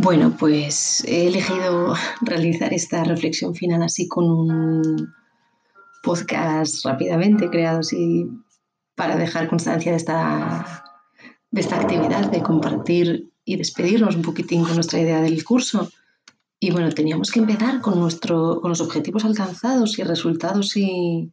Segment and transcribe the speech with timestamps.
[0.00, 5.12] Bueno, pues he elegido realizar esta reflexión final así con un
[6.04, 8.28] podcast rápidamente creado así
[8.94, 10.84] para dejar constancia de esta,
[11.50, 15.90] de esta actividad, de compartir y despedirnos un poquitín con nuestra idea del curso.
[16.60, 21.32] Y bueno, teníamos que empezar con, nuestro, con los objetivos alcanzados y resultados y,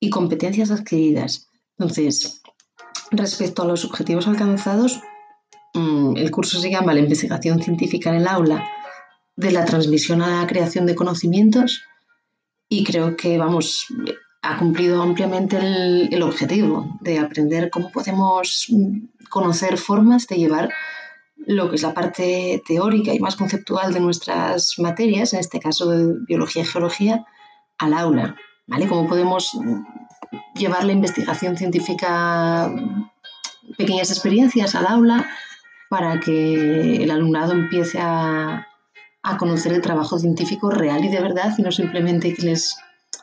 [0.00, 1.48] y competencias adquiridas.
[1.78, 2.42] Entonces,
[3.12, 5.00] respecto a los objetivos alcanzados,
[5.74, 8.68] el curso se llama La investigación científica en el aula
[9.36, 11.82] de la transmisión a la creación de conocimientos
[12.68, 13.86] y creo que, vamos,
[14.42, 18.68] ha cumplido ampliamente el, objetivo de aprender cómo podemos
[19.30, 20.70] conocer formas de llevar
[21.36, 25.90] lo que es la parte teórica y más conceptual de nuestras materias, en este caso
[25.90, 27.24] de biología y geología,
[27.78, 28.86] al aula, ¿vale?
[28.86, 29.58] Cómo podemos
[30.54, 32.72] llevar la investigación científica,
[33.76, 35.26] pequeñas experiencias al aula
[35.94, 38.66] para que el alumnado empiece a,
[39.38, 42.76] conocer el trabajo científico real y de verdad y no simplemente que les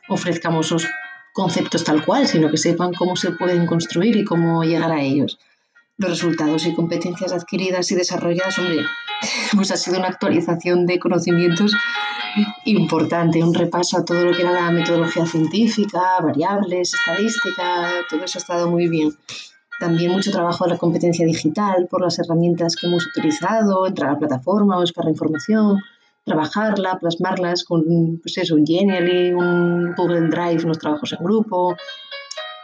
[0.08, 0.88] ofrezcamos los
[1.34, 5.38] conceptos tal cual, sino que sepan cómo se pueden construir y cómo llegar a ellos.
[5.98, 8.86] Los resultados y competencias adquiridas y desarrolladas, hombre,
[9.54, 11.74] pues ha sido una actualización de conocimientos
[12.64, 18.40] importante, un repaso a todo lo que era la metodología científica, variables, estadística, todo eso
[18.40, 19.12] ha estado muy bien.
[19.82, 24.14] También mucho trabajo de la competencia digital por las herramientas que hemos utilizado, entrar a
[24.14, 25.80] la plataforma, buscar información,
[26.24, 31.76] trabajarla, plasmarlas con pues eso, un Genially, un Google Drive, unos trabajos en grupo.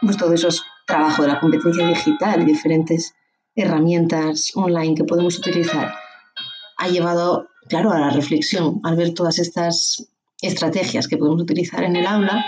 [0.00, 3.12] Pues todo eso es trabajo de la competencia digital y diferentes
[3.56, 5.92] herramientas online que podemos utilizar.
[6.76, 10.08] Ha llevado, claro, a la reflexión al ver todas estas
[10.40, 12.44] estrategias que podemos utilizar en el aula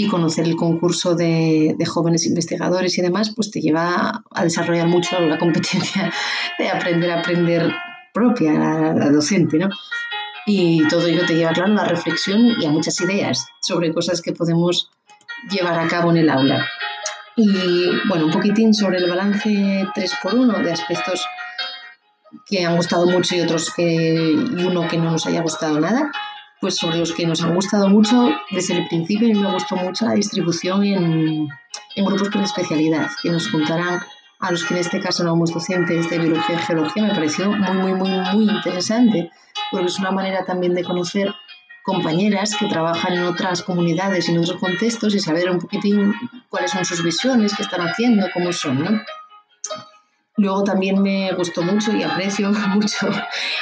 [0.00, 5.20] y conocer el concurso de, jóvenes investigadores y demás, pues te lleva a desarrollar mucho
[5.20, 6.10] la competencia
[6.58, 7.70] de aprender a aprender
[8.14, 9.68] propia, la, docente, ¿no?
[10.46, 14.22] Y todo ello te lleva, claro, a la reflexión y a muchas ideas sobre cosas
[14.22, 14.90] que podemos
[15.50, 16.66] llevar a cabo en el aula.
[17.36, 19.50] Y bueno, un poquitín sobre el balance
[19.94, 21.26] 3x1 de aspectos
[22.46, 26.10] que han gustado mucho y otros que y uno que no nos haya gustado nada
[26.60, 30.06] pues sobre los que nos han gustado mucho desde el principio y me gustó mucho
[30.06, 31.48] la distribución en,
[31.96, 34.00] en grupos con especialidad, que nos juntarán
[34.40, 37.92] a los que en este caso somos docentes de biología y geología, me pareció muy,
[37.92, 39.30] muy, muy, muy interesante,
[39.70, 41.34] porque es una manera también de conocer
[41.82, 46.14] compañeras que trabajan en otras comunidades y en otros contextos y saber un poquitín
[46.48, 49.02] cuáles son sus visiones, qué están haciendo, cómo son, ¿no?
[50.40, 53.10] Luego también me gustó mucho y aprecio mucho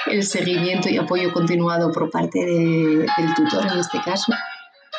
[0.07, 4.33] el seguimiento y apoyo continuado por parte del tutor en este caso,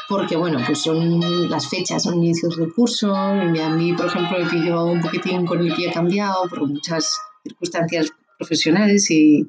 [0.10, 3.08] porque bueno, pues son las fechas, son inicios del curso,
[3.54, 7.18] y a mí, por ejemplo, me pilló un poquitín con el pie cambiado por muchas
[7.44, 9.48] circunstancias profesionales y,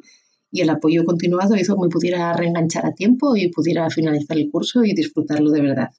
[0.53, 4.49] y el apoyo continuado hizo que me pudiera reenganchar a tiempo y pudiera finalizar el
[4.53, 5.91] curso y disfrutarlo de verdad.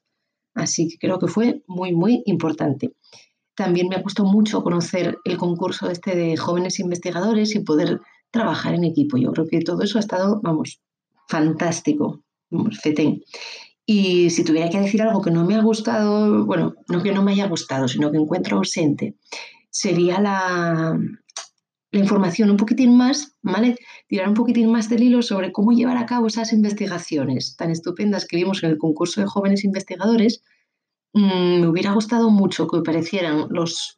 [0.54, 2.94] Así que creo que fue muy, muy importante.
[3.54, 8.74] También me ha gustado mucho conocer el concurso este de jóvenes investigadores y poder trabajar
[8.74, 9.18] en equipo.
[9.18, 10.80] Yo creo que todo eso ha estado, vamos,
[11.28, 12.78] fantástico, vamos.
[13.84, 17.22] Y si tuviera que decir algo que no me ha gustado, bueno, no que no
[17.22, 19.16] me haya gustado, sino que encuentro ausente,
[19.70, 20.98] sería la,
[21.92, 23.76] la información un poquitín más, ¿vale?
[24.06, 28.26] Tirar un poquitín más del hilo sobre cómo llevar a cabo esas investigaciones tan estupendas
[28.26, 30.42] que vimos en el concurso de jóvenes investigadores
[31.14, 33.96] Mm, me hubiera gustado mucho que parecieran los,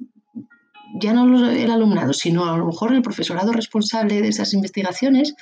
[1.01, 5.35] ya no el alumnado, sino a lo mejor el profesorado responsable de esas investigaciones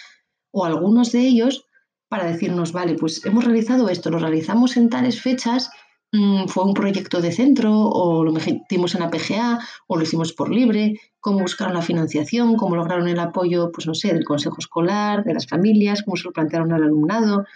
[0.50, 1.66] o algunos de ellos
[2.08, 5.70] para decirnos, vale, pues hemos realizado esto, lo realizamos en tales fechas,
[6.12, 10.34] mm, fue un proyecto de centro o lo metimos en la PGA o lo hicimos
[10.34, 14.56] por libre, cómo buscaron la financiación, cómo lograron el apoyo, pues no sé, del consejo
[14.58, 17.46] escolar, de las familias, cómo se lo plantearon al alumnado,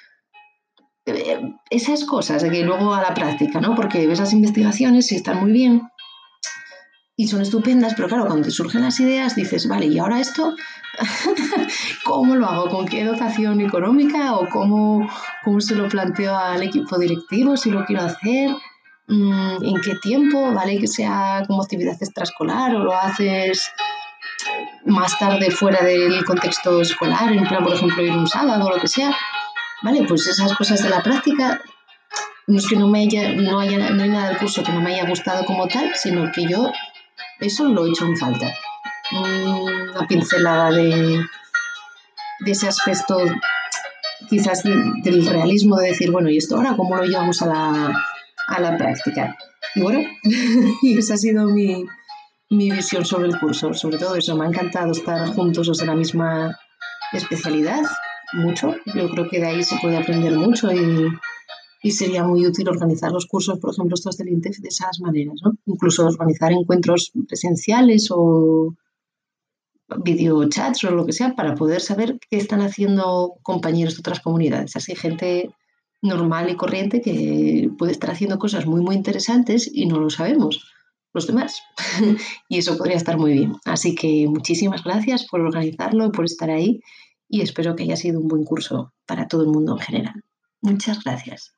[1.71, 3.75] esas cosas de que luego a la práctica, ¿no?
[3.75, 5.83] Porque ves las investigaciones y están muy bien
[7.19, 10.55] y son estupendas, pero claro, cuando te surgen las ideas dices, vale, ¿y ahora esto?
[12.05, 12.69] ¿Cómo lo hago?
[12.69, 14.37] ¿Con qué dotación económica?
[14.37, 15.09] ¿O cómo,
[15.43, 18.51] cómo se lo planteo al equipo directivo si lo quiero hacer?
[19.09, 20.53] Mm, ¿En qué tiempo?
[20.53, 20.79] ¿Vale?
[20.79, 23.71] Que sea como actividad extraescolar o lo haces
[24.85, 28.81] más tarde fuera del contexto escolar, en plan, por ejemplo, ir un sábado o lo
[28.81, 29.17] que sea.
[29.83, 31.61] Vale, pues esas cosas de la práctica,
[32.47, 34.81] no es que no me haya, no haya, no hay nada del curso que no
[34.81, 36.73] me haya gustado como tal, sino que yo
[37.41, 38.55] eso lo he hecho en falta.
[39.13, 41.21] Una pincelada de,
[42.41, 43.19] de ese aspecto
[44.29, 48.05] quizás del realismo de decir, bueno, ¿y esto ahora cómo lo llevamos a la,
[48.49, 49.37] a la práctica?
[49.75, 50.01] Y bueno,
[50.83, 51.85] esa ha sido mi,
[52.51, 55.87] mi visión sobre el curso, sobre todo eso, me ha encantado estar juntos, o sea,
[55.87, 56.59] la misma
[57.13, 57.83] especialidad,
[58.33, 58.75] mucho.
[58.95, 61.09] Yo creo que de ahí se puede aprender mucho y,
[61.83, 65.37] y sería muy útil organizar los cursos, por ejemplo, estos del INTEF de esas maneras,
[65.45, 65.53] ¿no?
[65.67, 68.75] Incluso organizar encuentros presenciales o
[70.03, 74.77] videochats o lo que sea para poder saber qué están haciendo compañeros de otras comunidades.
[74.77, 75.51] Así gente
[76.03, 80.73] normal y corriente que puede estar haciendo cosas muy, muy interesantes y no lo sabemos
[81.13, 81.63] los demás.
[82.49, 83.55] y eso podría estar muy bien.
[83.65, 86.81] Así que muchísimas gracias por organizarlo, por estar ahí
[87.29, 90.25] y espero que haya sido un buen curso para todo el mundo en general.
[90.61, 91.55] Muchas gracias.